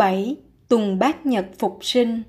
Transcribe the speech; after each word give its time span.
Thứ 0.00 0.04
bảy, 0.04 0.36
Tùng 0.68 0.98
Bát 0.98 1.26
Nhật 1.26 1.46
Phục 1.58 1.78
Sinh 1.80 2.22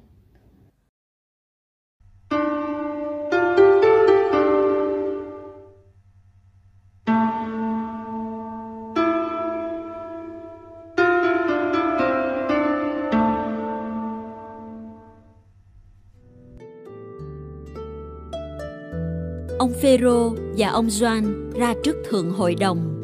Ông 19.59 19.73
Phêrô 19.81 20.33
và 20.58 20.67
ông 20.67 20.89
Gioan 20.89 21.52
ra 21.53 21.73
trước 21.83 21.95
thượng 22.09 22.31
hội 22.31 22.56
đồng. 22.56 22.97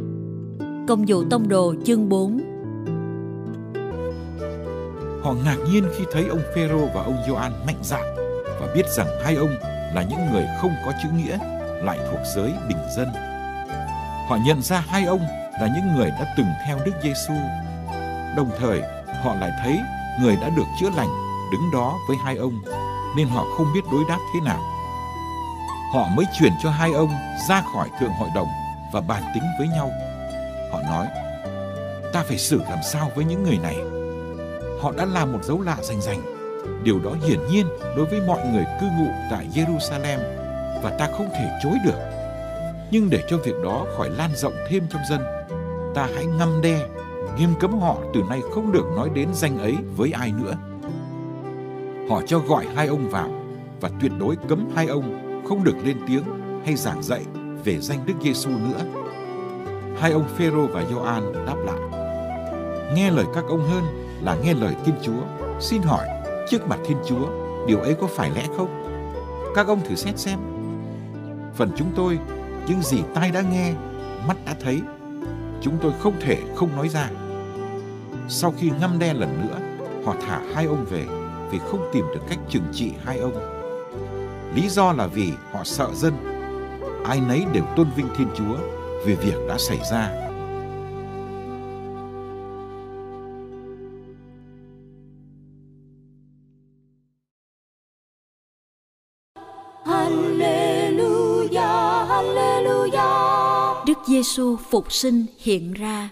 Công 0.88 1.06
vụ 1.08 1.24
tông 1.30 1.50
đồ 1.50 1.76
chương 1.86 2.10
4 2.10 2.47
Họ 5.28 5.34
ngạc 5.34 5.58
nhiên 5.70 5.90
khi 5.98 6.06
thấy 6.14 6.28
ông 6.28 6.42
Phêrô 6.56 6.86
và 6.94 7.04
ông 7.04 7.24
Gioan 7.28 7.52
mạnh 7.66 7.80
dạn 7.84 8.16
và 8.60 8.68
biết 8.76 8.86
rằng 8.90 9.08
hai 9.24 9.36
ông 9.36 9.50
là 9.94 10.04
những 10.10 10.32
người 10.32 10.46
không 10.62 10.72
có 10.86 10.92
chữ 11.04 11.10
nghĩa, 11.10 11.38
lại 11.84 12.00
thuộc 12.12 12.20
giới 12.36 12.54
bình 12.68 12.78
dân. 12.96 13.08
Họ 14.28 14.38
nhận 14.46 14.62
ra 14.62 14.84
hai 14.88 15.06
ông 15.06 15.20
là 15.62 15.70
những 15.76 15.96
người 15.96 16.10
đã 16.10 16.34
từng 16.38 16.48
theo 16.66 16.78
Đức 16.86 16.92
Giêsu. 17.04 17.34
Đồng 18.38 18.50
thời, 18.60 18.82
họ 19.24 19.36
lại 19.36 19.52
thấy 19.64 19.80
người 20.22 20.36
đã 20.42 20.50
được 20.50 20.66
chữa 20.80 20.90
lành 20.96 21.10
đứng 21.52 21.72
đó 21.74 21.98
với 22.08 22.18
hai 22.24 22.38
ông, 22.38 22.62
nên 23.18 23.28
họ 23.28 23.46
không 23.58 23.74
biết 23.74 23.82
đối 23.92 24.04
đáp 24.10 24.20
thế 24.34 24.40
nào. 24.46 24.62
Họ 25.94 26.08
mới 26.16 26.26
chuyển 26.40 26.54
cho 26.64 26.70
hai 26.70 26.92
ông 26.92 27.10
ra 27.50 27.64
khỏi 27.74 27.90
thượng 28.00 28.12
hội 28.12 28.30
đồng 28.36 28.48
và 28.94 29.02
bàn 29.02 29.24
tính 29.34 29.44
với 29.60 29.68
nhau. 29.68 29.92
Họ 30.72 30.82
nói, 30.82 31.08
ta 32.14 32.24
phải 32.28 32.38
xử 32.38 32.62
làm 32.70 32.80
sao 32.84 33.12
với 33.16 33.26
những 33.26 33.44
người 33.44 33.58
này? 33.58 33.76
Họ 34.82 34.92
đã 34.98 35.06
làm 35.06 35.34
một 35.34 35.44
dấu 35.44 35.62
lạ 35.62 35.78
rành 35.82 36.02
rành. 36.02 36.22
Điều 36.84 37.00
đó 37.00 37.12
hiển 37.24 37.40
nhiên 37.52 37.68
đối 37.96 38.06
với 38.06 38.22
mọi 38.28 38.48
người 38.54 38.66
cư 38.82 38.88
ngụ 39.00 39.08
tại 39.32 39.48
Jerusalem 39.54 40.20
và 40.84 40.96
ta 41.00 41.08
không 41.18 41.30
thể 41.30 41.60
chối 41.64 41.74
được. 41.86 42.00
Nhưng 42.92 43.10
để 43.10 43.24
cho 43.30 43.38
việc 43.38 43.56
đó 43.64 43.86
khỏi 43.98 44.10
lan 44.10 44.32
rộng 44.36 44.54
thêm 44.70 44.84
trong 44.90 45.02
dân, 45.10 45.22
ta 45.96 46.08
hãy 46.16 46.26
ngâm 46.26 46.62
đe, 46.62 46.88
nghiêm 47.38 47.50
cấm 47.60 47.80
họ 47.80 47.98
từ 48.14 48.22
nay 48.30 48.42
không 48.54 48.72
được 48.72 48.86
nói 48.96 49.10
đến 49.14 49.28
danh 49.34 49.58
ấy 49.58 49.76
với 49.96 50.12
ai 50.12 50.32
nữa. 50.32 50.54
Họ 52.10 52.22
cho 52.28 52.40
gọi 52.40 52.66
hai 52.76 52.88
ông 52.88 53.10
vào 53.10 53.30
và 53.82 53.90
tuyệt 54.02 54.12
đối 54.20 54.36
cấm 54.50 54.70
hai 54.76 54.88
ông 54.88 55.44
không 55.50 55.64
được 55.64 55.76
lên 55.84 55.98
tiếng 56.08 56.24
hay 56.66 56.76
giảng 56.76 57.04
dạy 57.04 57.22
về 57.64 57.80
danh 57.80 58.00
Đức 58.06 58.14
Giêsu 58.22 58.50
nữa. 58.50 58.82
Hai 60.00 60.12
ông 60.12 60.26
Phêrô 60.38 60.68
và 60.68 60.84
Gioan 60.90 61.46
đáp 61.46 61.56
lại: 61.66 62.02
Nghe 62.96 63.12
lời 63.12 63.26
các 63.36 63.44
ông 63.50 63.68
hơn 63.68 64.07
là 64.24 64.36
nghe 64.36 64.54
lời 64.54 64.76
Thiên 64.86 64.96
Chúa. 65.02 65.22
Xin 65.60 65.82
hỏi, 65.82 66.08
trước 66.50 66.68
mặt 66.68 66.80
Thiên 66.86 66.98
Chúa, 67.08 67.30
điều 67.68 67.80
ấy 67.80 67.96
có 68.02 68.08
phải 68.08 68.32
lẽ 68.36 68.48
không? 68.58 68.84
Các 69.56 69.68
ông 69.68 69.82
thử 69.86 69.96
xét 69.96 70.20
xem. 70.20 70.40
Phần 71.56 71.72
chúng 71.78 71.92
tôi, 71.96 72.20
những 72.68 72.82
gì 72.82 72.98
tai 73.14 73.32
đã 73.32 73.42
nghe, 73.42 73.74
mắt 74.28 74.38
đã 74.46 74.56
thấy, 74.60 74.82
chúng 75.62 75.78
tôi 75.82 75.92
không 76.00 76.14
thể 76.22 76.38
không 76.56 76.76
nói 76.76 76.90
ra. 76.90 77.10
Sau 78.30 78.54
khi 78.58 78.72
ngâm 78.80 79.00
đe 79.00 79.14
lần 79.14 79.42
nữa, 79.42 79.58
họ 80.06 80.16
thả 80.28 80.42
hai 80.54 80.66
ông 80.66 80.86
về 80.90 81.06
vì 81.52 81.60
không 81.60 81.90
tìm 81.94 82.06
được 82.14 82.22
cách 82.30 82.40
trừng 82.50 82.64
trị 82.74 82.92
hai 83.04 83.18
ông. 83.18 83.34
Lý 84.56 84.70
do 84.70 84.94
là 84.94 85.08
vì 85.08 85.32
họ 85.52 85.64
sợ 85.64 85.88
dân. 85.94 86.14
Ai 87.06 87.22
nấy 87.28 87.46
đều 87.54 87.64
tôn 87.76 87.88
vinh 87.96 88.08
Thiên 88.18 88.28
Chúa 88.36 88.58
vì 89.06 89.16
việc 89.16 89.38
đã 89.48 89.58
xảy 89.58 89.80
ra 89.92 90.27
Giêsu 104.18 104.58
phục 104.70 104.92
sinh 104.94 105.26
hiện 105.40 105.74
ra. 105.74 106.10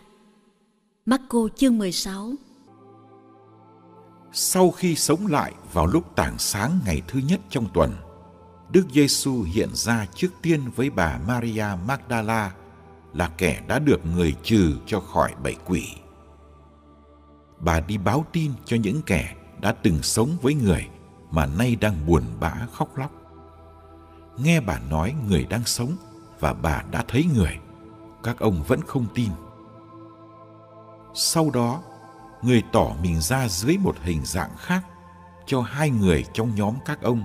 Marco 1.06 1.40
chương 1.56 1.78
16 1.78 2.34
Sau 4.32 4.72
khi 4.72 4.96
sống 4.96 5.28
lại 5.28 5.54
vào 5.74 5.86
lúc 5.86 6.16
tảng 6.16 6.40
sáng 6.40 6.80
ngày 6.86 7.02
thứ 7.08 7.20
nhất 7.28 7.40
trong 7.50 7.68
tuần, 7.74 7.92
Đức 8.72 8.86
Giêsu 8.94 9.44
hiện 9.44 9.70
ra 9.74 10.06
trước 10.16 10.28
tiên 10.42 10.62
với 10.76 10.90
bà 10.90 11.20
Maria 11.28 11.66
Magdala 11.88 12.54
là 13.14 13.32
kẻ 13.38 13.62
đã 13.68 13.80
được 13.80 14.06
người 14.16 14.36
trừ 14.44 14.74
cho 14.86 15.00
khỏi 15.00 15.34
bảy 15.44 15.56
quỷ. 15.66 15.84
Bà 17.60 17.80
đi 17.80 17.98
báo 17.98 18.26
tin 18.32 18.52
cho 18.66 18.78
những 18.78 19.02
kẻ 19.06 19.36
đã 19.62 19.72
từng 19.72 20.04
sống 20.04 20.30
với 20.42 20.54
người 20.54 20.88
mà 21.32 21.46
nay 21.46 21.76
đang 21.76 22.06
buồn 22.08 22.24
bã 22.40 22.54
khóc 22.72 22.98
lóc. 22.98 23.12
Nghe 24.38 24.60
bà 24.60 24.80
nói 24.90 25.14
người 25.28 25.46
đang 25.50 25.66
sống 25.66 25.96
và 26.40 26.54
bà 26.54 26.84
đã 26.92 27.04
thấy 27.08 27.26
người, 27.36 27.60
các 28.26 28.40
ông 28.40 28.64
vẫn 28.68 28.82
không 28.82 29.06
tin. 29.14 29.30
Sau 31.14 31.50
đó, 31.50 31.82
người 32.42 32.64
tỏ 32.72 32.92
mình 33.02 33.22
ra 33.22 33.48
dưới 33.48 33.78
một 33.78 33.96
hình 34.02 34.22
dạng 34.26 34.52
khác 34.58 34.86
cho 35.46 35.62
hai 35.62 35.90
người 35.90 36.26
trong 36.34 36.56
nhóm 36.56 36.76
các 36.86 37.02
ông 37.02 37.24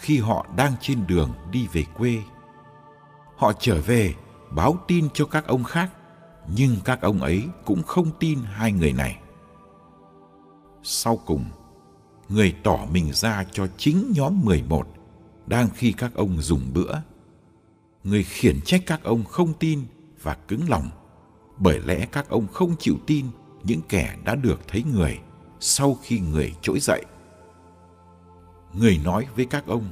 khi 0.00 0.18
họ 0.18 0.46
đang 0.56 0.72
trên 0.80 1.06
đường 1.06 1.32
đi 1.50 1.66
về 1.72 1.84
quê. 1.98 2.22
Họ 3.36 3.52
trở 3.58 3.80
về 3.80 4.14
báo 4.50 4.76
tin 4.88 5.08
cho 5.14 5.26
các 5.26 5.46
ông 5.46 5.64
khác, 5.64 5.90
nhưng 6.56 6.76
các 6.84 7.00
ông 7.00 7.20
ấy 7.20 7.48
cũng 7.64 7.82
không 7.82 8.10
tin 8.18 8.38
hai 8.44 8.72
người 8.72 8.92
này. 8.92 9.18
Sau 10.82 11.16
cùng, 11.16 11.44
người 12.28 12.54
tỏ 12.62 12.78
mình 12.92 13.12
ra 13.12 13.44
cho 13.52 13.66
chính 13.76 14.12
nhóm 14.16 14.40
11 14.44 14.86
đang 15.46 15.68
khi 15.74 15.92
các 15.92 16.14
ông 16.14 16.40
dùng 16.40 16.70
bữa. 16.74 16.94
Người 18.04 18.24
khiển 18.24 18.60
trách 18.60 18.82
các 18.86 19.02
ông 19.02 19.24
không 19.24 19.52
tin 19.52 19.84
và 20.24 20.34
cứng 20.48 20.68
lòng, 20.68 20.90
bởi 21.56 21.80
lẽ 21.80 22.06
các 22.12 22.28
ông 22.28 22.46
không 22.52 22.76
chịu 22.78 22.96
tin 23.06 23.26
những 23.62 23.80
kẻ 23.88 24.16
đã 24.24 24.34
được 24.34 24.60
thấy 24.68 24.84
người 24.94 25.18
sau 25.60 25.98
khi 26.02 26.20
người 26.20 26.54
trỗi 26.62 26.80
dậy. 26.80 27.04
Người 28.72 29.00
nói 29.04 29.26
với 29.36 29.46
các 29.46 29.66
ông, 29.66 29.88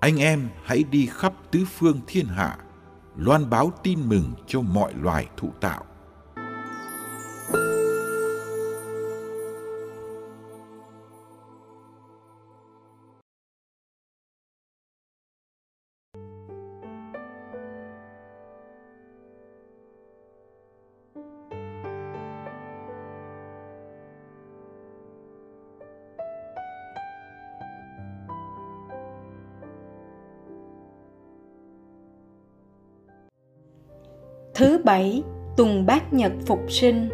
anh 0.00 0.16
em 0.16 0.48
hãy 0.64 0.82
đi 0.82 1.08
khắp 1.12 1.32
tứ 1.50 1.64
phương 1.78 2.00
thiên 2.06 2.26
hạ, 2.26 2.58
loan 3.16 3.50
báo 3.50 3.72
tin 3.82 4.08
mừng 4.08 4.32
cho 4.46 4.60
mọi 4.60 4.94
loài 4.94 5.28
thụ 5.36 5.50
tạo. 5.60 5.84
Thứ 34.54 34.78
bảy, 34.84 35.22
tuần 35.56 35.86
Bát 35.86 36.12
Nhật 36.12 36.32
Phục 36.46 36.58
Sinh 36.68 37.08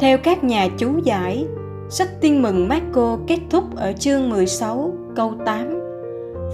Theo 0.00 0.18
các 0.18 0.44
nhà 0.44 0.68
chú 0.78 0.98
giải, 1.04 1.46
Sách 1.88 2.08
Tin 2.20 2.42
mừng 2.42 2.68
Marco 2.68 3.18
kết 3.26 3.38
thúc 3.50 3.76
ở 3.76 3.92
chương 3.92 4.30
16 4.30 4.92
câu 5.16 5.34
8 5.44 5.80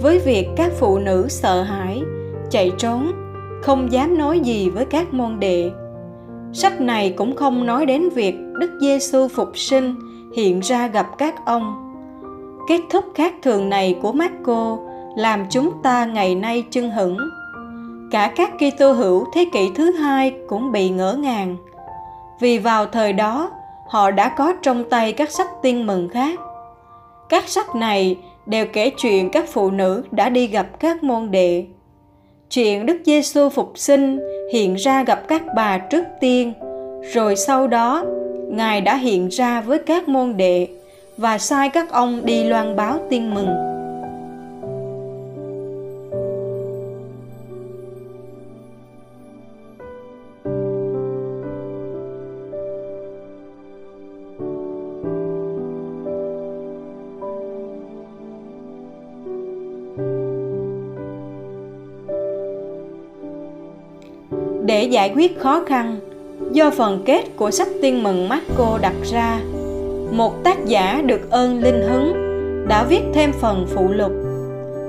với 0.01 0.19
việc 0.19 0.47
các 0.55 0.71
phụ 0.79 0.99
nữ 0.99 1.25
sợ 1.29 1.61
hãi, 1.61 2.01
chạy 2.49 2.71
trốn, 2.77 3.11
không 3.63 3.91
dám 3.91 4.17
nói 4.17 4.39
gì 4.39 4.69
với 4.69 4.85
các 4.85 5.13
môn 5.13 5.39
đệ. 5.39 5.71
Sách 6.53 6.81
này 6.81 7.13
cũng 7.17 7.35
không 7.35 7.65
nói 7.65 7.85
đến 7.85 8.09
việc 8.09 8.35
Đức 8.59 8.71
Giêsu 8.81 9.27
phục 9.27 9.57
sinh 9.57 9.95
hiện 10.35 10.59
ra 10.59 10.87
gặp 10.87 11.07
các 11.17 11.35
ông. 11.45 11.93
Kết 12.69 12.81
thúc 12.91 13.05
khác 13.15 13.33
thường 13.43 13.69
này 13.69 13.99
của 14.01 14.11
Marco 14.11 14.77
làm 15.17 15.45
chúng 15.49 15.71
ta 15.83 16.05
ngày 16.05 16.35
nay 16.35 16.63
chưng 16.71 16.91
hửng. 16.91 17.17
Cả 18.11 18.31
các 18.35 18.51
Kitô 18.57 18.91
hữu 18.91 19.25
thế 19.33 19.45
kỷ 19.53 19.69
thứ 19.75 19.91
hai 19.91 20.33
cũng 20.47 20.71
bị 20.71 20.89
ngỡ 20.89 21.13
ngàng. 21.13 21.57
Vì 22.39 22.57
vào 22.57 22.85
thời 22.85 23.13
đó, 23.13 23.51
họ 23.87 24.11
đã 24.11 24.29
có 24.29 24.53
trong 24.61 24.89
tay 24.89 25.11
các 25.11 25.31
sách 25.31 25.47
tiên 25.61 25.87
mừng 25.87 26.09
khác. 26.09 26.39
Các 27.29 27.49
sách 27.49 27.75
này 27.75 28.17
đều 28.45 28.65
kể 28.73 28.91
chuyện 28.97 29.29
các 29.29 29.45
phụ 29.49 29.71
nữ 29.71 30.03
đã 30.11 30.29
đi 30.29 30.47
gặp 30.47 30.79
các 30.79 31.03
môn 31.03 31.31
đệ. 31.31 31.65
Chuyện 32.49 32.85
Đức 32.85 32.97
Giêsu 33.05 33.49
phục 33.49 33.71
sinh 33.75 34.19
hiện 34.53 34.75
ra 34.75 35.03
gặp 35.03 35.27
các 35.27 35.41
bà 35.55 35.77
trước 35.77 36.03
tiên, 36.19 36.53
rồi 37.13 37.35
sau 37.35 37.67
đó 37.67 38.05
Ngài 38.49 38.81
đã 38.81 38.95
hiện 38.95 39.27
ra 39.27 39.61
với 39.61 39.79
các 39.79 40.07
môn 40.07 40.37
đệ 40.37 40.67
và 41.17 41.37
sai 41.37 41.69
các 41.69 41.91
ông 41.91 42.25
đi 42.25 42.43
loan 42.43 42.75
báo 42.75 42.97
tin 43.09 43.33
mừng. 43.33 43.78
Để 64.69 64.83
giải 64.83 65.13
quyết 65.15 65.39
khó 65.39 65.63
khăn 65.67 65.99
do 66.51 66.69
phần 66.69 67.03
kết 67.05 67.23
của 67.35 67.51
sách 67.51 67.67
tiên 67.81 68.03
mừng 68.03 68.29
Marco 68.29 68.77
đặt 68.81 68.93
ra 69.03 69.39
một 70.11 70.43
tác 70.43 70.65
giả 70.65 71.01
được 71.05 71.31
ơn 71.31 71.63
linh 71.63 71.81
hứng 71.81 72.13
đã 72.67 72.83
viết 72.83 73.01
thêm 73.13 73.31
phần 73.31 73.65
phụ 73.69 73.87
lục 73.87 74.11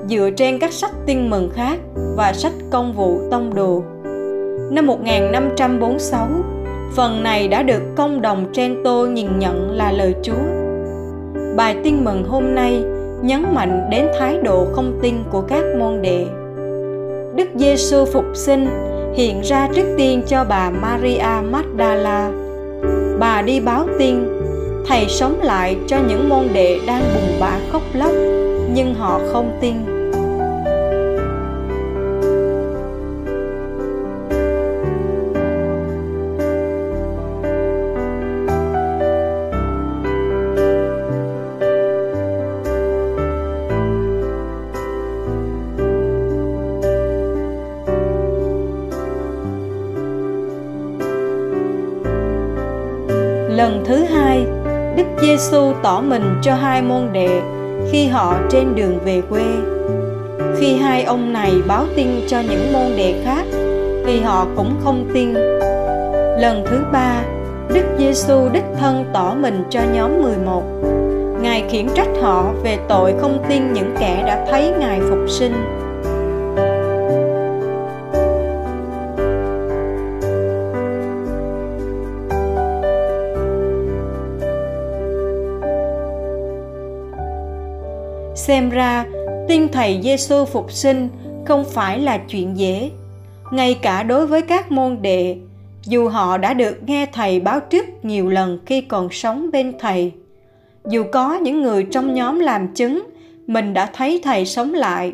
dựa 0.09 0.29
trên 0.37 0.59
các 0.59 0.73
sách 0.73 0.91
tiên 1.05 1.29
mừng 1.29 1.49
khác 1.53 1.79
và 2.17 2.33
sách 2.33 2.53
công 2.71 2.93
vụ 2.93 3.19
tông 3.31 3.55
đồ. 3.55 3.83
Năm 4.71 4.87
1546, 4.87 6.27
phần 6.95 7.23
này 7.23 7.47
đã 7.47 7.63
được 7.63 7.81
công 7.95 8.21
đồng 8.21 8.45
Trento 8.53 9.05
nhìn 9.05 9.39
nhận 9.39 9.71
là 9.71 9.91
lời 9.91 10.15
Chúa. 10.23 10.43
Bài 11.55 11.75
tin 11.83 12.03
mừng 12.03 12.23
hôm 12.23 12.55
nay 12.55 12.83
nhấn 13.21 13.45
mạnh 13.53 13.87
đến 13.91 14.07
thái 14.19 14.37
độ 14.43 14.67
không 14.73 14.99
tin 15.01 15.15
của 15.31 15.41
các 15.41 15.63
môn 15.79 16.01
đệ. 16.01 16.25
Đức 17.35 17.47
Giêsu 17.55 18.05
phục 18.05 18.25
sinh 18.33 18.67
hiện 19.15 19.41
ra 19.41 19.67
trước 19.75 19.95
tiên 19.97 20.21
cho 20.27 20.43
bà 20.43 20.69
Maria 20.69 21.49
Magdala. 21.51 22.31
Bà 23.19 23.41
đi 23.41 23.59
báo 23.59 23.87
tin, 23.99 24.15
thầy 24.87 25.05
sống 25.07 25.41
lại 25.41 25.77
cho 25.87 25.97
những 26.07 26.29
môn 26.29 26.47
đệ 26.53 26.79
đang 26.87 27.03
bùng 27.15 27.39
bã 27.39 27.59
khóc 27.71 27.81
lóc, 27.93 28.11
nhưng 28.73 28.93
họ 28.93 29.19
không 29.33 29.57
tin. 29.61 29.90
Lần 53.61 53.83
thứ 53.85 53.95
hai, 53.95 54.45
Đức 54.97 55.03
Giêsu 55.21 55.73
tỏ 55.83 56.01
mình 56.07 56.23
cho 56.41 56.53
hai 56.53 56.81
môn 56.81 57.01
đệ 57.11 57.41
khi 57.91 58.07
họ 58.07 58.35
trên 58.49 58.75
đường 58.75 58.99
về 59.05 59.21
quê. 59.29 59.43
Khi 60.57 60.75
hai 60.75 61.03
ông 61.03 61.33
này 61.33 61.53
báo 61.67 61.85
tin 61.95 62.07
cho 62.27 62.39
những 62.49 62.73
môn 62.73 62.97
đệ 62.97 63.21
khác 63.25 63.43
thì 64.05 64.21
họ 64.21 64.47
cũng 64.55 64.75
không 64.83 65.09
tin. 65.13 65.33
Lần 66.41 66.63
thứ 66.65 66.77
ba, 66.91 67.21
Đức 67.73 67.83
Giêsu 67.99 68.49
đích 68.53 68.65
thân 68.79 69.05
tỏ 69.13 69.35
mình 69.41 69.63
cho 69.69 69.79
nhóm 69.93 70.21
11. 70.23 70.63
Ngài 71.41 71.63
khiển 71.69 71.87
trách 71.95 72.09
họ 72.21 72.53
về 72.63 72.77
tội 72.89 73.13
không 73.21 73.43
tin 73.49 73.73
những 73.73 73.95
kẻ 73.99 74.23
đã 74.27 74.45
thấy 74.51 74.73
Ngài 74.79 74.99
phục 75.09 75.29
sinh 75.29 75.53
Xem 88.51 88.69
ra, 88.69 89.05
tin 89.47 89.67
thầy 89.67 89.99
Giêsu 90.03 90.45
phục 90.45 90.71
sinh 90.71 91.09
không 91.45 91.65
phải 91.65 91.99
là 91.99 92.17
chuyện 92.17 92.57
dễ. 92.57 92.89
Ngay 93.51 93.79
cả 93.81 94.03
đối 94.03 94.27
với 94.27 94.41
các 94.41 94.71
môn 94.71 94.97
đệ, 95.01 95.35
dù 95.85 96.07
họ 96.07 96.37
đã 96.37 96.53
được 96.53 96.83
nghe 96.85 97.05
thầy 97.13 97.39
báo 97.39 97.59
trước 97.59 97.85
nhiều 98.03 98.29
lần 98.29 98.59
khi 98.65 98.81
còn 98.81 99.09
sống 99.11 99.51
bên 99.51 99.73
thầy, 99.79 100.11
dù 100.87 101.03
có 101.11 101.35
những 101.35 101.61
người 101.61 101.87
trong 101.91 102.13
nhóm 102.13 102.39
làm 102.39 102.73
chứng 102.73 103.03
mình 103.47 103.73
đã 103.73 103.89
thấy 103.93 104.21
thầy 104.23 104.45
sống 104.45 104.73
lại, 104.73 105.13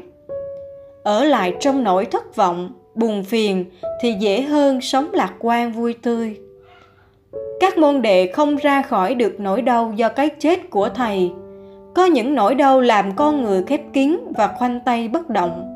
ở 1.03 1.23
lại 1.23 1.53
trong 1.59 1.83
nỗi 1.83 2.05
thất 2.05 2.35
vọng, 2.35 2.71
buồn 2.95 3.23
phiền 3.23 3.65
thì 4.01 4.13
dễ 4.19 4.41
hơn 4.41 4.81
sống 4.81 5.13
lạc 5.13 5.33
quan 5.39 5.71
vui 5.71 5.93
tươi. 5.93 6.37
Các 7.59 7.77
môn 7.77 8.01
đệ 8.01 8.27
không 8.27 8.55
ra 8.55 8.81
khỏi 8.81 9.15
được 9.15 9.39
nỗi 9.39 9.61
đau 9.61 9.93
do 9.95 10.09
cái 10.09 10.29
chết 10.29 10.69
của 10.69 10.89
thầy 10.89 11.31
có 11.97 12.05
những 12.05 12.35
nỗi 12.35 12.55
đau 12.55 12.81
làm 12.81 13.15
con 13.15 13.43
người 13.43 13.63
khép 13.63 13.81
kín 13.93 14.17
và 14.37 14.47
khoanh 14.47 14.79
tay 14.85 15.07
bất 15.07 15.29
động. 15.29 15.73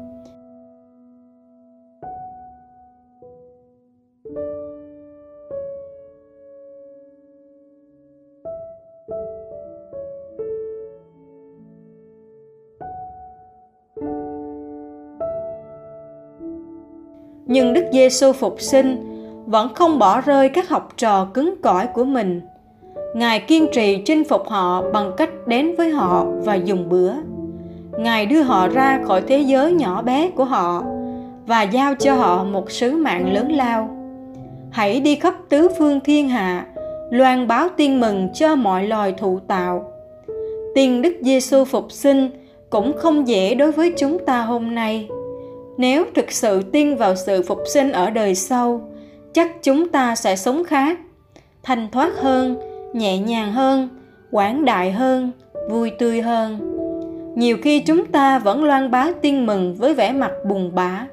Nhưng 17.46 17.74
Đức 17.74 17.86
Giêsu 17.94 18.34
phục 18.34 18.62
sinh, 18.62 18.96
vẫn 19.46 19.74
không 19.74 20.00
bỏ 20.00 20.22
rơi 20.22 20.50
các 20.50 20.70
học 20.70 20.94
trò 20.98 21.28
cứng 21.34 21.62
cỏi 21.62 21.88
của 21.94 22.06
mình. 22.06 22.42
Ngài 23.14 23.40
kiên 23.40 23.68
trì 23.72 23.98
chinh 24.06 24.24
phục 24.24 24.50
họ 24.50 24.84
bằng 24.94 25.12
cách 25.18 25.30
đến 25.46 25.76
với 25.76 25.90
họ 25.90 26.26
và 26.44 26.56
dùng 26.56 26.90
bữa. 26.90 27.14
Ngài 27.98 28.26
đưa 28.26 28.42
họ 28.42 28.68
ra 28.68 29.00
khỏi 29.04 29.22
thế 29.28 29.40
giới 29.40 29.74
nhỏ 29.74 30.02
bé 30.02 30.30
của 30.36 30.46
họ 30.46 30.84
và 31.46 31.62
giao 31.62 31.96
cho 31.96 32.14
họ 32.14 32.44
một 32.44 32.72
sứ 32.72 32.92
mạng 32.92 33.34
lớn 33.34 33.52
lao. 33.52 33.90
Hãy 34.72 35.00
đi 35.00 35.16
khắp 35.16 35.36
tứ 35.50 35.70
phương 35.78 36.00
thiên 36.00 36.30
hạ, 36.30 36.66
loan 37.12 37.48
báo 37.48 37.70
tin 37.78 38.00
mừng 38.00 38.30
cho 38.34 38.56
mọi 38.56 38.88
loài 38.88 39.14
thụ 39.18 39.40
tạo. 39.48 39.92
Tin 40.76 41.02
Đức 41.02 41.14
Giêsu 41.22 41.66
phục 41.66 41.92
sinh 41.92 42.30
cũng 42.70 42.94
không 42.98 43.28
dễ 43.28 43.56
đối 43.56 43.72
với 43.72 43.94
chúng 43.98 44.26
ta 44.26 44.42
hôm 44.42 44.76
nay. 44.76 45.08
Nếu 45.78 46.06
thực 46.16 46.32
sự 46.32 46.62
tin 46.72 46.96
vào 46.96 47.16
sự 47.16 47.42
phục 47.42 47.60
sinh 47.74 47.92
ở 47.92 48.10
đời 48.10 48.36
sau, 48.36 48.82
chắc 49.34 49.64
chúng 49.64 49.90
ta 49.90 50.16
sẽ 50.16 50.36
sống 50.36 50.64
khác, 50.64 51.00
thành 51.64 51.88
thoát 51.92 52.14
hơn, 52.18 52.71
nhẹ 52.94 53.18
nhàng 53.18 53.54
hơn, 53.54 53.90
quảng 54.32 54.66
đại 54.66 54.92
hơn, 54.92 55.32
vui 55.70 55.92
tươi 56.00 56.22
hơn. 56.22 56.78
Nhiều 57.36 57.58
khi 57.62 57.80
chúng 57.80 58.06
ta 58.06 58.40
vẫn 58.40 58.64
loan 58.64 58.92
báo 58.92 59.12
tin 59.22 59.46
mừng 59.46 59.76
với 59.76 59.94
vẻ 59.94 60.12
mặt 60.12 60.32
buồn 60.46 60.76
bã, 60.76 61.08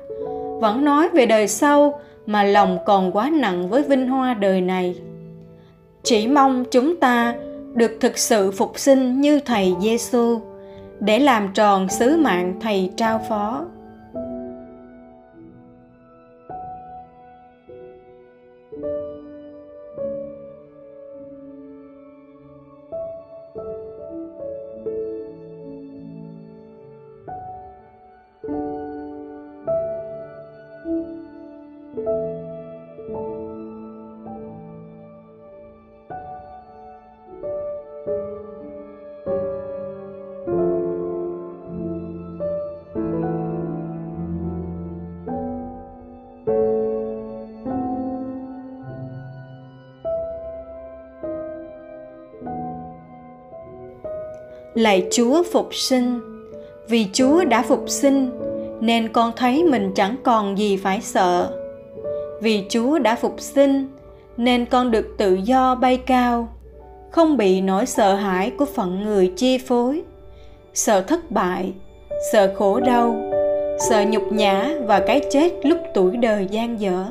vẫn 0.60 0.84
nói 0.84 1.08
về 1.08 1.26
đời 1.26 1.48
sau 1.48 2.00
mà 2.26 2.42
lòng 2.42 2.78
còn 2.86 3.16
quá 3.16 3.30
nặng 3.32 3.68
với 3.68 3.82
vinh 3.82 4.08
hoa 4.08 4.34
đời 4.34 4.60
này. 4.60 4.94
Chỉ 6.02 6.26
mong 6.26 6.64
chúng 6.70 6.96
ta 6.96 7.34
được 7.74 7.98
thực 8.00 8.18
sự 8.18 8.50
phục 8.50 8.78
sinh 8.78 9.20
như 9.20 9.40
thầy 9.40 9.74
Giêsu 9.80 10.40
để 11.00 11.18
làm 11.18 11.48
tròn 11.54 11.88
sứ 11.88 12.16
mạng 12.16 12.54
thầy 12.60 12.90
trao 12.96 13.20
phó. 13.28 13.64
lạy 54.78 55.06
Chúa 55.10 55.42
phục 55.52 55.74
sinh. 55.74 56.20
Vì 56.88 57.06
Chúa 57.12 57.44
đã 57.44 57.62
phục 57.62 57.84
sinh, 57.86 58.30
nên 58.80 59.08
con 59.08 59.32
thấy 59.36 59.64
mình 59.64 59.92
chẳng 59.94 60.16
còn 60.24 60.58
gì 60.58 60.76
phải 60.76 61.00
sợ. 61.00 61.50
Vì 62.42 62.64
Chúa 62.68 62.98
đã 62.98 63.16
phục 63.16 63.40
sinh, 63.40 63.88
nên 64.36 64.66
con 64.66 64.90
được 64.90 65.06
tự 65.18 65.34
do 65.34 65.74
bay 65.74 65.96
cao 65.96 66.57
không 67.10 67.36
bị 67.36 67.60
nỗi 67.60 67.86
sợ 67.86 68.14
hãi 68.14 68.52
của 68.58 68.64
phận 68.64 69.04
người 69.04 69.32
chi 69.36 69.58
phối. 69.58 70.02
Sợ 70.74 71.00
thất 71.00 71.30
bại, 71.30 71.72
sợ 72.32 72.54
khổ 72.54 72.80
đau, 72.80 73.16
sợ 73.88 74.04
nhục 74.08 74.32
nhã 74.32 74.70
và 74.86 75.00
cái 75.06 75.22
chết 75.30 75.52
lúc 75.62 75.78
tuổi 75.94 76.16
đời 76.16 76.46
gian 76.50 76.80
dở. 76.80 77.04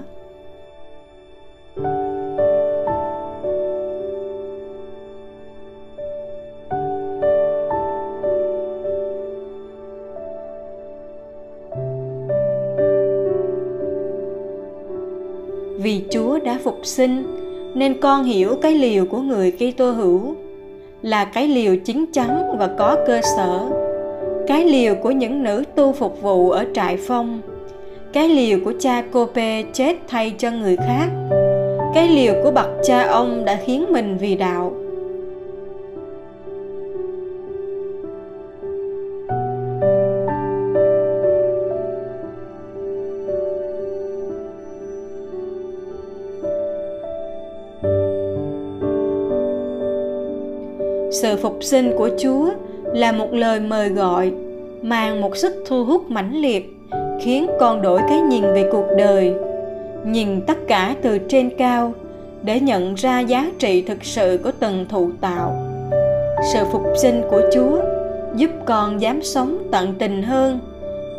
Vì 15.80 16.04
Chúa 16.12 16.40
đã 16.40 16.60
phục 16.64 16.80
sinh 16.84 17.47
nên 17.76 18.00
con 18.02 18.24
hiểu 18.24 18.56
cái 18.62 18.74
liều 18.74 19.06
của 19.06 19.18
người 19.18 19.52
Kitô 19.52 19.92
hữu 19.92 20.36
là 21.02 21.26
cái 21.26 21.48
liều 21.48 21.76
chính 21.76 22.06
chắn 22.14 22.58
và 22.58 22.70
có 22.78 22.98
cơ 23.08 23.22
sở. 23.36 23.60
Cái 24.48 24.66
liều 24.66 24.96
của 24.96 25.12
những 25.12 25.44
nữ 25.44 25.64
tu 25.76 25.92
phục 25.92 26.22
vụ 26.22 26.50
ở 26.50 26.66
trại 26.74 26.98
phong. 26.98 27.42
Cái 28.14 28.30
liều 28.30 28.60
của 28.66 28.74
cha 28.80 29.04
cô 29.12 29.26
pê 29.26 29.64
chết 29.74 29.98
thay 30.08 30.34
cho 30.38 30.52
người 30.52 30.78
khác. 30.78 31.08
Cái 31.94 32.08
liều 32.08 32.34
của 32.44 32.52
bậc 32.52 32.70
cha 32.84 33.08
ông 33.08 33.46
đã 33.46 33.60
khiến 33.66 33.86
mình 33.90 34.18
vì 34.20 34.36
đạo. 34.36 34.74
Sự 51.22 51.36
phục 51.36 51.58
sinh 51.62 51.92
của 51.98 52.10
chúa 52.20 52.50
là 52.94 53.12
một 53.12 53.34
lời 53.34 53.60
mời 53.60 53.90
gọi, 53.90 54.32
mang 54.82 55.22
một 55.22 55.38
sức 55.38 55.64
thu 55.68 55.84
hút 55.84 56.12
mãnh 56.12 56.42
liệt, 56.42 56.78
khiến 57.22 57.48
con 57.60 57.82
đổi 57.82 58.02
cái 58.10 58.22
nhìn 58.22 58.42
về 58.42 58.70
cuộc 58.72 58.86
đời. 58.98 59.34
Nhìn 60.06 60.42
tất 60.42 60.58
cả 60.68 60.96
từ 61.02 61.18
trên 61.18 61.50
cao 61.58 61.94
để 62.44 62.60
nhận 62.60 62.96
ra 62.96 63.20
giá 63.20 63.52
trị 63.60 63.82
thực 63.82 64.04
sự 64.04 64.40
của 64.44 64.52
từng 64.60 64.86
thụ 64.90 65.10
tạo. 65.22 65.56
Sự 66.54 66.60
phục 66.72 66.84
sinh 67.02 67.22
của 67.30 67.42
chúa 67.54 67.80
giúp 68.36 68.50
con 68.66 69.02
dám 69.02 69.22
sống 69.22 69.58
tận 69.72 69.94
tình 70.00 70.24
hơn 70.24 70.60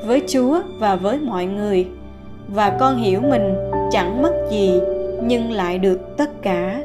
với 0.06 0.22
chúa 0.28 0.60
và 0.80 0.96
với 0.96 1.18
mọi 1.18 1.46
người, 1.46 1.86
và 2.48 2.76
con 2.80 2.96
hiểu 2.96 3.20
mình 3.20 3.54
chẳng 3.90 4.22
mất 4.22 4.32
gì 4.50 4.80
nhưng 5.22 5.52
lại 5.52 5.78
được 5.78 6.16
tất 6.16 6.42
cả. 6.42 6.80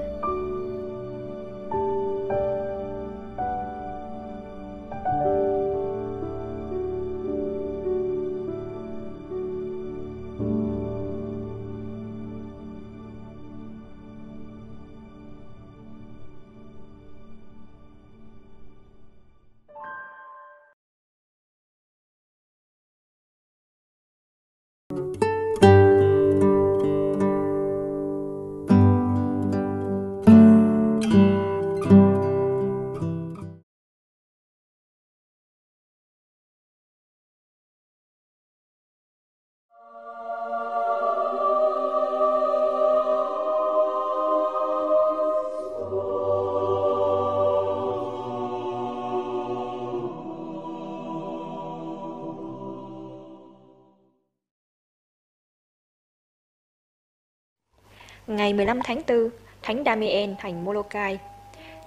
Ngày 58.53 58.57
15 58.57 58.79
tháng 58.83 59.01
4, 59.07 59.29
Thánh 59.63 59.83
Damien 59.85 60.35
thành 60.39 60.65
Molokai. 60.65 61.19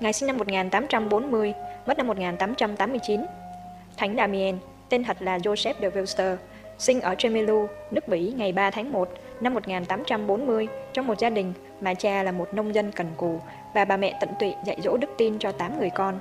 Ngài 0.00 0.12
sinh 0.12 0.26
năm 0.26 0.36
1840, 0.36 1.52
mất 1.86 1.98
năm 1.98 2.06
1889. 2.06 3.20
Thánh 3.96 4.16
Damien, 4.16 4.58
tên 4.88 5.04
thật 5.04 5.16
là 5.20 5.38
Joseph 5.38 5.74
de 5.80 5.88
Wilster, 5.88 6.36
sinh 6.78 7.00
ở 7.00 7.14
Tremelu, 7.14 7.66
nước 7.90 8.08
Bỉ 8.08 8.32
ngày 8.36 8.52
3 8.52 8.70
tháng 8.70 8.92
1 8.92 9.08
năm 9.40 9.54
1840 9.54 10.68
trong 10.92 11.06
một 11.06 11.18
gia 11.18 11.30
đình 11.30 11.52
mà 11.80 11.94
cha 11.94 12.22
là 12.22 12.32
một 12.32 12.54
nông 12.54 12.74
dân 12.74 12.92
cần 12.92 13.06
cù 13.16 13.40
và 13.74 13.84
bà 13.84 13.96
mẹ 13.96 14.18
tận 14.20 14.30
tụy 14.40 14.54
dạy 14.64 14.78
dỗ 14.84 14.96
đức 14.96 15.10
tin 15.18 15.38
cho 15.38 15.52
8 15.52 15.78
người 15.78 15.90
con. 15.90 16.18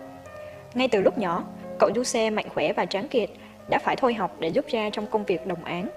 Ngay 0.73 0.87
từ 0.87 1.01
lúc 1.01 1.17
nhỏ, 1.17 1.43
cậu 1.79 1.89
du 1.95 2.03
xe 2.03 2.29
mạnh 2.29 2.49
khỏe 2.49 2.73
và 2.73 2.85
tráng 2.85 3.07
kiệt 3.07 3.29
đã 3.69 3.79
phải 3.83 3.95
thôi 3.95 4.13
học 4.13 4.35
để 4.39 4.47
giúp 4.47 4.65
cha 4.71 4.89
trong 4.89 5.07
công 5.07 5.25
việc 5.25 5.47
đồng 5.47 5.63
áng. 5.63 5.87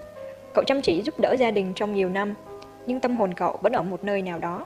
Cậu 0.55 0.65
chăm 0.65 0.83
chỉ 0.83 1.03
giúp 1.03 1.21
đỡ 1.21 1.37
gia 1.39 1.51
đình 1.51 1.73
trong 1.75 1.95
nhiều 1.95 2.09
năm 2.09 2.35
nhưng 2.89 3.01
tâm 3.01 3.17
hồn 3.17 3.35
cậu 3.35 3.59
vẫn 3.63 3.73
ở 3.73 3.83
một 3.83 4.05
nơi 4.05 4.23
nào 4.23 4.39
đó. 4.39 4.65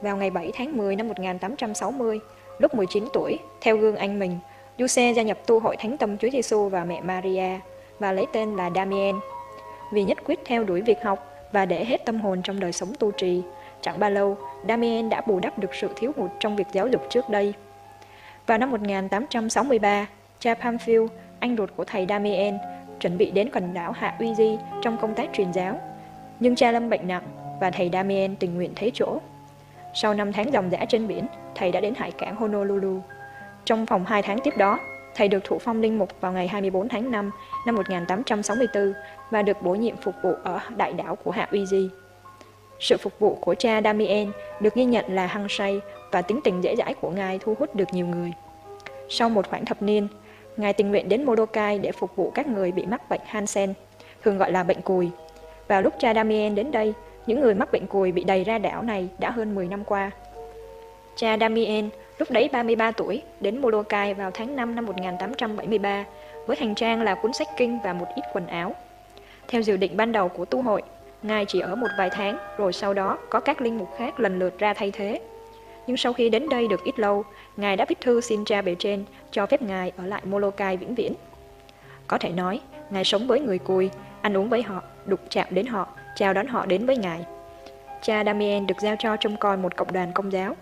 Vào 0.00 0.16
ngày 0.16 0.30
7 0.30 0.52
tháng 0.54 0.76
10 0.76 0.96
năm 0.96 1.08
1860, 1.08 2.20
lúc 2.58 2.74
19 2.74 3.04
tuổi, 3.12 3.38
theo 3.60 3.76
gương 3.76 3.96
anh 3.96 4.18
mình, 4.18 4.38
Giuse 4.78 5.12
gia 5.12 5.22
nhập 5.22 5.38
tu 5.46 5.60
hội 5.60 5.76
Thánh 5.76 5.98
Tâm 5.98 6.18
Chúa 6.18 6.28
Giêsu 6.30 6.68
và 6.68 6.84
mẹ 6.84 7.00
Maria 7.00 7.60
và 7.98 8.12
lấy 8.12 8.26
tên 8.32 8.56
là 8.56 8.70
Damien. 8.74 9.14
Vì 9.92 10.04
nhất 10.04 10.18
quyết 10.24 10.38
theo 10.44 10.64
đuổi 10.64 10.82
việc 10.82 11.02
học 11.02 11.26
và 11.52 11.66
để 11.66 11.84
hết 11.84 12.04
tâm 12.04 12.20
hồn 12.20 12.42
trong 12.42 12.60
đời 12.60 12.72
sống 12.72 12.92
tu 12.98 13.10
trì, 13.10 13.42
chẳng 13.80 13.98
bao 13.98 14.10
lâu, 14.10 14.36
Damien 14.68 15.08
đã 15.08 15.20
bù 15.20 15.40
đắp 15.40 15.58
được 15.58 15.74
sự 15.74 15.88
thiếu 15.96 16.12
hụt 16.16 16.30
trong 16.40 16.56
việc 16.56 16.66
giáo 16.72 16.88
dục 16.88 17.02
trước 17.10 17.28
đây. 17.28 17.54
Vào 18.46 18.58
năm 18.58 18.70
1863, 18.70 20.06
cha 20.40 20.54
Pamphil, 20.54 21.02
anh 21.40 21.56
ruột 21.56 21.70
của 21.76 21.84
thầy 21.84 22.06
Damien, 22.08 22.58
chuẩn 23.00 23.18
bị 23.18 23.30
đến 23.30 23.50
quần 23.54 23.74
đảo 23.74 23.92
Hạ 23.92 24.16
Uy 24.18 24.34
Di 24.34 24.58
trong 24.82 24.98
công 24.98 25.14
tác 25.14 25.28
truyền 25.32 25.52
giáo 25.52 25.80
nhưng 26.40 26.56
cha 26.56 26.72
Lâm 26.72 26.90
bệnh 26.90 27.08
nặng 27.08 27.22
và 27.60 27.70
thầy 27.70 27.90
Damien 27.92 28.36
tình 28.36 28.54
nguyện 28.54 28.72
thế 28.76 28.90
chỗ. 28.94 29.18
Sau 29.94 30.14
5 30.14 30.32
tháng 30.32 30.52
dòng 30.52 30.72
dã 30.72 30.84
trên 30.88 31.08
biển, 31.08 31.26
thầy 31.54 31.72
đã 31.72 31.80
đến 31.80 31.94
hải 31.94 32.10
cảng 32.10 32.36
Honolulu. 32.36 33.00
Trong 33.64 33.84
vòng 33.84 34.04
2 34.04 34.22
tháng 34.22 34.38
tiếp 34.38 34.56
đó, 34.56 34.78
thầy 35.14 35.28
được 35.28 35.44
thụ 35.44 35.58
phong 35.58 35.80
linh 35.80 35.98
mục 35.98 36.10
vào 36.20 36.32
ngày 36.32 36.48
24 36.48 36.88
tháng 36.88 37.10
5 37.10 37.30
năm 37.66 37.74
1864 37.74 38.92
và 39.30 39.42
được 39.42 39.62
bổ 39.62 39.74
nhiệm 39.74 39.96
phục 39.96 40.14
vụ 40.22 40.32
ở 40.44 40.60
đại 40.76 40.92
đảo 40.92 41.16
của 41.16 41.30
Hạ 41.30 41.48
Uy 41.52 41.66
Di. 41.66 41.88
Sự 42.80 42.96
phục 42.96 43.18
vụ 43.18 43.34
của 43.34 43.54
cha 43.54 43.80
Damien 43.84 44.32
được 44.60 44.74
ghi 44.74 44.84
nhận 44.84 45.14
là 45.14 45.26
hăng 45.26 45.46
say 45.48 45.80
và 46.12 46.22
tính 46.22 46.40
tình 46.44 46.64
dễ 46.64 46.76
dãi 46.76 46.94
của 46.94 47.10
ngài 47.10 47.38
thu 47.38 47.54
hút 47.58 47.74
được 47.74 47.88
nhiều 47.92 48.06
người. 48.06 48.32
Sau 49.08 49.28
một 49.28 49.48
khoảng 49.50 49.64
thập 49.64 49.82
niên, 49.82 50.08
ngài 50.56 50.72
tình 50.72 50.90
nguyện 50.90 51.08
đến 51.08 51.24
Molokai 51.24 51.78
để 51.78 51.92
phục 51.92 52.16
vụ 52.16 52.30
các 52.34 52.46
người 52.46 52.72
bị 52.72 52.86
mắc 52.86 53.08
bệnh 53.08 53.20
Hansen, 53.26 53.74
thường 54.24 54.38
gọi 54.38 54.52
là 54.52 54.62
bệnh 54.62 54.80
cùi, 54.80 55.10
vào 55.68 55.82
lúc 55.82 55.94
cha 55.98 56.14
Damien 56.14 56.54
đến 56.54 56.70
đây, 56.72 56.94
những 57.26 57.40
người 57.40 57.54
mắc 57.54 57.72
bệnh 57.72 57.86
cùi 57.86 58.12
bị 58.12 58.24
đầy 58.24 58.44
ra 58.44 58.58
đảo 58.58 58.82
này 58.82 59.08
đã 59.18 59.30
hơn 59.30 59.54
10 59.54 59.68
năm 59.68 59.84
qua. 59.84 60.10
Cha 61.16 61.36
Damien, 61.40 61.88
lúc 62.18 62.30
đấy 62.30 62.48
33 62.52 62.90
tuổi, 62.90 63.22
đến 63.40 63.58
Molokai 63.58 64.14
vào 64.14 64.30
tháng 64.30 64.56
5 64.56 64.74
năm 64.74 64.86
1873 64.86 66.04
với 66.46 66.56
hành 66.56 66.74
trang 66.74 67.02
là 67.02 67.14
cuốn 67.14 67.32
sách 67.32 67.48
kinh 67.56 67.78
và 67.84 67.92
một 67.92 68.06
ít 68.16 68.22
quần 68.32 68.46
áo. 68.46 68.74
Theo 69.48 69.60
dự 69.60 69.76
định 69.76 69.96
ban 69.96 70.12
đầu 70.12 70.28
của 70.28 70.44
tu 70.44 70.62
hội, 70.62 70.82
Ngài 71.22 71.44
chỉ 71.44 71.60
ở 71.60 71.74
một 71.76 71.88
vài 71.98 72.10
tháng, 72.10 72.38
rồi 72.56 72.72
sau 72.72 72.94
đó 72.94 73.18
có 73.30 73.40
các 73.40 73.60
linh 73.60 73.78
mục 73.78 73.88
khác 73.98 74.20
lần 74.20 74.38
lượt 74.38 74.58
ra 74.58 74.74
thay 74.74 74.90
thế. 74.90 75.20
Nhưng 75.86 75.96
sau 75.96 76.12
khi 76.12 76.28
đến 76.28 76.48
đây 76.48 76.68
được 76.68 76.84
ít 76.84 76.98
lâu, 76.98 77.24
Ngài 77.56 77.76
đã 77.76 77.84
viết 77.88 78.00
thư 78.00 78.20
xin 78.20 78.44
cha 78.44 78.62
bề 78.62 78.74
trên 78.78 79.04
cho 79.30 79.46
phép 79.46 79.62
Ngài 79.62 79.92
ở 79.96 80.06
lại 80.06 80.22
Molokai 80.24 80.76
vĩnh 80.76 80.94
viễn. 80.94 81.12
Có 82.06 82.18
thể 82.18 82.28
nói, 82.28 82.60
Ngài 82.90 83.04
sống 83.04 83.26
với 83.26 83.40
người 83.40 83.58
cùi, 83.58 83.90
ăn 84.26 84.36
uống 84.36 84.48
với 84.48 84.62
họ, 84.62 84.82
đụng 85.06 85.20
chạm 85.30 85.46
đến 85.50 85.66
họ, 85.66 85.88
chào 86.16 86.32
đón 86.34 86.46
họ 86.46 86.66
đến 86.66 86.86
với 86.86 86.96
Ngài. 86.96 87.24
Cha 88.02 88.24
Damien 88.24 88.66
được 88.66 88.74
giao 88.82 88.96
cho 88.98 89.16
trông 89.16 89.36
coi 89.36 89.56
một 89.56 89.76
cộng 89.76 89.92
đoàn 89.92 90.12
công 90.12 90.32
giáo. 90.32 90.56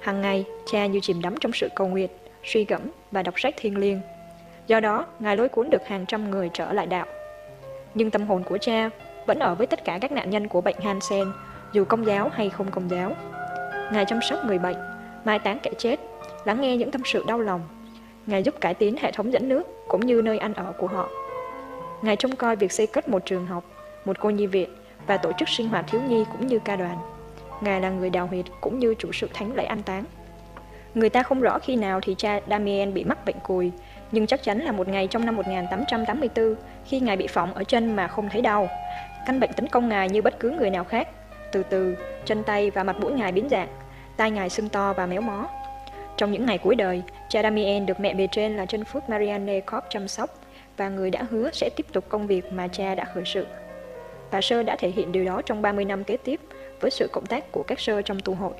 Hàng 0.00 0.20
ngày, 0.20 0.44
cha 0.72 0.86
như 0.86 1.00
chìm 1.02 1.22
đắm 1.22 1.34
trong 1.40 1.52
sự 1.52 1.68
cầu 1.74 1.88
nguyện, 1.88 2.10
suy 2.44 2.64
gẫm 2.64 2.80
và 3.10 3.22
đọc 3.22 3.34
sách 3.40 3.54
thiêng 3.56 3.78
liêng. 3.78 4.00
Do 4.66 4.80
đó, 4.80 5.06
Ngài 5.18 5.36
lôi 5.36 5.48
cuốn 5.48 5.70
được 5.70 5.86
hàng 5.86 6.06
trăm 6.06 6.30
người 6.30 6.50
trở 6.52 6.72
lại 6.72 6.86
đạo. 6.86 7.06
Nhưng 7.94 8.10
tâm 8.10 8.26
hồn 8.26 8.42
của 8.44 8.58
cha 8.58 8.90
vẫn 9.26 9.38
ở 9.38 9.54
với 9.54 9.66
tất 9.66 9.84
cả 9.84 9.98
các 10.00 10.12
nạn 10.12 10.30
nhân 10.30 10.48
của 10.48 10.60
bệnh 10.60 10.76
Hansen, 10.80 11.28
dù 11.72 11.84
công 11.84 12.06
giáo 12.06 12.30
hay 12.32 12.50
không 12.50 12.70
công 12.70 12.90
giáo. 12.90 13.12
Ngài 13.92 14.04
chăm 14.04 14.18
sóc 14.22 14.38
người 14.44 14.58
bệnh, 14.58 14.76
mai 15.24 15.38
táng 15.38 15.58
kẻ 15.62 15.70
chết, 15.78 16.00
lắng 16.44 16.60
nghe 16.60 16.76
những 16.76 16.90
tâm 16.90 17.02
sự 17.04 17.24
đau 17.26 17.40
lòng. 17.40 17.60
Ngài 18.26 18.42
giúp 18.42 18.54
cải 18.60 18.74
tiến 18.74 18.96
hệ 19.00 19.12
thống 19.12 19.32
dẫn 19.32 19.48
nước 19.48 19.62
cũng 19.88 20.06
như 20.06 20.22
nơi 20.22 20.38
ăn 20.38 20.54
ở 20.54 20.72
của 20.78 20.86
họ. 20.86 21.08
Ngài 22.04 22.16
trông 22.16 22.36
coi 22.36 22.56
việc 22.56 22.72
xây 22.72 22.86
cất 22.86 23.08
một 23.08 23.26
trường 23.26 23.46
học, 23.46 23.64
một 24.04 24.16
cô 24.20 24.30
nhi 24.30 24.46
viện 24.46 24.70
và 25.06 25.16
tổ 25.16 25.32
chức 25.38 25.48
sinh 25.48 25.68
hoạt 25.68 25.84
thiếu 25.88 26.00
nhi 26.08 26.24
cũng 26.32 26.46
như 26.46 26.58
ca 26.58 26.76
đoàn. 26.76 26.98
Ngài 27.60 27.80
là 27.80 27.90
người 27.90 28.10
đào 28.10 28.26
huyệt 28.26 28.44
cũng 28.60 28.78
như 28.78 28.94
chủ 28.98 29.12
sự 29.12 29.28
thánh 29.34 29.54
lễ 29.54 29.64
an 29.64 29.82
táng. 29.82 30.04
Người 30.94 31.08
ta 31.08 31.22
không 31.22 31.40
rõ 31.40 31.58
khi 31.58 31.76
nào 31.76 32.00
thì 32.00 32.14
cha 32.18 32.40
Damien 32.50 32.94
bị 32.94 33.04
mắc 33.04 33.24
bệnh 33.24 33.36
cùi, 33.42 33.72
nhưng 34.12 34.26
chắc 34.26 34.42
chắn 34.42 34.58
là 34.58 34.72
một 34.72 34.88
ngày 34.88 35.06
trong 35.06 35.26
năm 35.26 35.36
1884 35.36 36.54
khi 36.86 37.00
Ngài 37.00 37.16
bị 37.16 37.26
phỏng 37.26 37.54
ở 37.54 37.64
chân 37.64 37.96
mà 37.96 38.08
không 38.08 38.28
thấy 38.28 38.42
đau. 38.42 38.68
Căn 39.26 39.40
bệnh 39.40 39.52
tấn 39.52 39.68
công 39.68 39.88
Ngài 39.88 40.08
như 40.08 40.22
bất 40.22 40.40
cứ 40.40 40.50
người 40.50 40.70
nào 40.70 40.84
khác. 40.84 41.08
Từ 41.52 41.62
từ, 41.62 41.96
chân 42.24 42.42
tay 42.42 42.70
và 42.70 42.84
mặt 42.84 42.96
mũi 43.00 43.12
Ngài 43.12 43.32
biến 43.32 43.48
dạng, 43.50 43.68
tai 44.16 44.30
Ngài 44.30 44.50
sưng 44.50 44.68
to 44.68 44.92
và 44.92 45.06
méo 45.06 45.20
mó. 45.20 45.48
Trong 46.16 46.32
những 46.32 46.46
ngày 46.46 46.58
cuối 46.58 46.74
đời, 46.74 47.02
cha 47.28 47.42
Damien 47.42 47.86
được 47.86 48.00
mẹ 48.00 48.14
bề 48.14 48.28
trên 48.32 48.56
là 48.56 48.66
chân 48.66 48.84
phước 48.84 49.08
Marianne 49.08 49.60
Corp 49.60 49.84
chăm 49.90 50.08
sóc 50.08 50.30
và 50.76 50.88
người 50.88 51.10
đã 51.10 51.22
hứa 51.30 51.50
sẽ 51.52 51.70
tiếp 51.76 51.86
tục 51.92 52.04
công 52.08 52.26
việc 52.26 52.52
mà 52.52 52.68
cha 52.68 52.94
đã 52.94 53.04
khởi 53.14 53.24
sự. 53.26 53.46
Bà 54.30 54.40
Sơ 54.40 54.62
đã 54.62 54.76
thể 54.76 54.90
hiện 54.90 55.12
điều 55.12 55.24
đó 55.24 55.42
trong 55.42 55.62
30 55.62 55.84
năm 55.84 56.04
kế 56.04 56.16
tiếp 56.16 56.40
với 56.80 56.90
sự 56.90 57.08
cộng 57.12 57.26
tác 57.26 57.52
của 57.52 57.62
các 57.62 57.80
sơ 57.80 58.02
trong 58.02 58.20
tu 58.20 58.34
hội. 58.34 58.52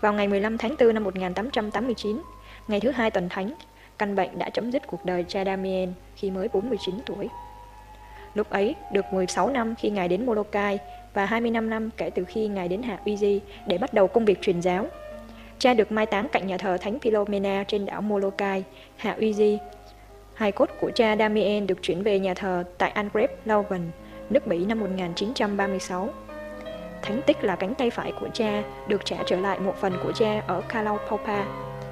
Vào 0.00 0.12
ngày 0.12 0.28
15 0.28 0.58
tháng 0.58 0.74
4 0.80 0.94
năm 0.94 1.04
1889, 1.04 2.22
ngày 2.68 2.80
thứ 2.80 2.90
hai 2.90 3.10
tuần 3.10 3.28
thánh, 3.28 3.54
căn 3.98 4.14
bệnh 4.14 4.38
đã 4.38 4.50
chấm 4.50 4.70
dứt 4.70 4.82
cuộc 4.86 5.04
đời 5.04 5.24
cha 5.28 5.44
Damien 5.44 5.92
khi 6.16 6.30
mới 6.30 6.48
49 6.48 6.94
tuổi. 7.06 7.28
Lúc 8.34 8.50
ấy, 8.50 8.74
được 8.92 9.04
16 9.12 9.50
năm 9.50 9.74
khi 9.78 9.90
Ngài 9.90 10.08
đến 10.08 10.26
Molokai 10.26 10.78
và 11.14 11.26
25 11.26 11.70
năm 11.70 11.90
kể 11.96 12.10
từ 12.10 12.24
khi 12.24 12.48
Ngài 12.48 12.68
đến 12.68 12.82
Hạ 12.82 12.98
Uy 13.04 13.40
để 13.66 13.78
bắt 13.78 13.94
đầu 13.94 14.06
công 14.06 14.24
việc 14.24 14.42
truyền 14.42 14.60
giáo. 14.60 14.86
Cha 15.58 15.74
được 15.74 15.92
mai 15.92 16.06
táng 16.06 16.28
cạnh 16.28 16.46
nhà 16.46 16.58
thờ 16.58 16.78
Thánh 16.80 16.98
Philomena 16.98 17.64
trên 17.68 17.86
đảo 17.86 18.02
Molokai, 18.02 18.64
Hạ 18.96 19.16
Uy 19.18 19.32
Hai 20.38 20.52
cốt 20.52 20.70
của 20.80 20.90
cha 20.94 21.16
Damien 21.16 21.66
được 21.66 21.82
chuyển 21.82 22.02
về 22.02 22.18
nhà 22.18 22.34
thờ 22.34 22.64
tại 22.78 22.90
Angrave, 22.90 23.34
Leuven, 23.44 23.90
nước 24.30 24.46
Mỹ 24.46 24.64
năm 24.66 24.80
1936. 24.80 26.08
Thánh 27.02 27.20
tích 27.26 27.44
là 27.44 27.56
cánh 27.56 27.74
tay 27.74 27.90
phải 27.90 28.12
của 28.20 28.28
cha 28.34 28.62
được 28.88 29.04
trả 29.04 29.16
trở 29.26 29.36
lại 29.36 29.60
một 29.60 29.74
phần 29.80 29.92
của 30.02 30.12
cha 30.12 30.42
ở 30.46 30.62
Kalaupapa, 30.68 31.44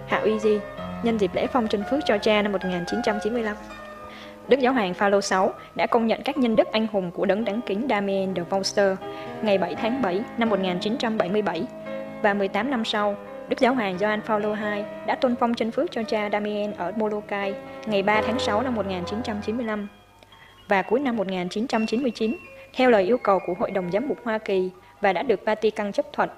Hạ 0.07 0.19
Uy 0.19 0.39
Di, 0.39 0.59
nhân 1.03 1.19
dịp 1.19 1.31
lễ 1.35 1.47
phong 1.47 1.69
chân 1.69 1.85
phước 1.91 2.01
cho 2.07 2.19
cha 2.19 2.43
năm 2.43 2.53
1995. 2.53 3.57
Đức 4.49 4.61
Giáo 4.61 4.73
hoàng 4.73 4.95
Phaolô 4.95 5.21
VI 5.31 5.37
đã 5.75 5.87
công 5.87 6.07
nhận 6.07 6.23
các 6.23 6.39
nhân 6.39 6.57
đức 6.57 6.73
anh 6.73 6.87
hùng 6.87 7.11
của 7.11 7.27
đấng 7.27 7.45
đáng 7.45 7.61
kính 7.67 7.87
Damien 7.91 8.35
de 8.37 8.43
Volster 8.43 8.97
ngày 9.43 9.59
7 9.59 9.75
tháng 9.75 10.03
7 10.03 10.21
năm 10.39 10.51
1977 10.51 11.63
và 12.23 12.35
18 12.35 12.71
năm 12.71 12.85
sau, 12.85 13.17
Đức 13.49 13.61
Giáo 13.61 13.75
hoàng 13.75 13.99
Gioan 13.99 14.21
Phaolô 14.21 14.55
II 14.55 14.85
đã 15.07 15.15
tôn 15.15 15.37
phong 15.41 15.55
chân 15.55 15.71
phước 15.71 15.91
cho 15.91 16.03
cha 16.03 16.29
Damien 16.33 16.73
ở 16.73 16.93
Molokai 16.97 17.55
ngày 17.87 18.03
3 18.03 18.23
tháng 18.23 18.39
6 18.39 18.63
năm 18.63 18.75
1995. 18.75 19.89
Và 20.69 20.83
cuối 20.83 21.01
năm 21.01 21.17
1999, 21.17 22.37
theo 22.75 22.91
lời 22.91 23.03
yêu 23.05 23.19
cầu 23.19 23.39
của 23.47 23.55
Hội 23.59 23.71
đồng 23.71 23.91
Giám 23.93 24.09
mục 24.09 24.19
Hoa 24.25 24.39
Kỳ 24.39 24.71
và 25.01 25.13
đã 25.13 25.23
được 25.23 25.45
Vatican 25.45 25.93
chấp 25.93 26.07
thuận, 26.13 26.31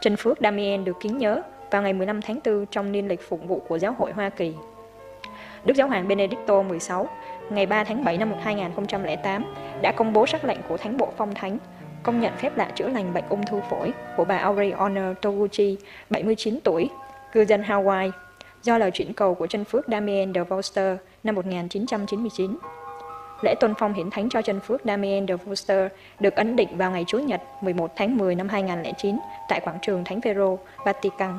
chân 0.00 0.16
phước 0.16 0.38
Damien 0.40 0.84
được 0.84 0.96
kính 1.00 1.18
nhớ 1.18 1.42
vào 1.70 1.82
ngày 1.82 1.92
15 1.92 2.22
tháng 2.22 2.38
4 2.44 2.66
trong 2.66 2.92
niên 2.92 3.08
lịch 3.08 3.28
phụng 3.28 3.46
vụ 3.46 3.62
của 3.68 3.78
Giáo 3.78 3.94
hội 3.98 4.12
Hoa 4.12 4.28
Kỳ. 4.30 4.54
Đức 5.64 5.76
Giáo 5.76 5.88
hoàng 5.88 6.08
Benedicto 6.08 6.62
XVI 6.62 7.04
ngày 7.50 7.66
3 7.66 7.84
tháng 7.84 8.04
7 8.04 8.18
năm 8.18 8.32
2008 8.42 9.44
đã 9.82 9.92
công 9.92 10.12
bố 10.12 10.26
sắc 10.26 10.44
lệnh 10.44 10.58
của 10.68 10.76
Thánh 10.76 10.96
bộ 10.96 11.12
Phong 11.16 11.34
Thánh 11.34 11.58
công 12.02 12.20
nhận 12.20 12.36
phép 12.36 12.56
lạ 12.56 12.70
chữa 12.74 12.88
lành 12.88 13.14
bệnh 13.14 13.24
ung 13.28 13.46
thư 13.46 13.60
phổi 13.70 13.92
của 14.16 14.24
bà 14.24 14.36
Aureona 14.36 14.76
Honor 14.76 15.16
Toguchi, 15.22 15.76
79 16.10 16.58
tuổi, 16.64 16.90
cư 17.32 17.44
dân 17.44 17.62
Hawaii, 17.62 18.10
do 18.62 18.78
lời 18.78 18.90
chuyển 18.90 19.12
cầu 19.12 19.34
của 19.34 19.46
chân 19.46 19.64
phước 19.64 19.84
Damien 19.88 20.34
de 20.34 20.44
Voster 20.44 20.96
năm 21.24 21.34
1999. 21.34 22.56
Lễ 23.42 23.54
tôn 23.60 23.74
phong 23.78 23.92
hiển 23.92 24.10
thánh 24.10 24.28
cho 24.28 24.42
chân 24.42 24.60
phước 24.60 24.80
Damien 24.84 25.26
de 25.26 25.36
Voster 25.36 25.92
được 26.20 26.36
ấn 26.36 26.56
định 26.56 26.76
vào 26.76 26.90
ngày 26.90 27.04
Chủ 27.08 27.18
nhật 27.18 27.40
11 27.60 27.92
tháng 27.96 28.16
10 28.16 28.34
năm 28.34 28.48
2009 28.48 29.18
tại 29.48 29.60
quảng 29.64 29.78
trường 29.82 30.04
Thánh 30.04 30.20
Phaero, 30.20 30.56
Vatican. 30.84 31.38